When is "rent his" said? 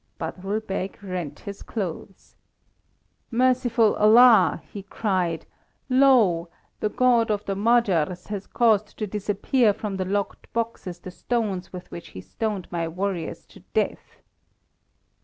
1.03-1.61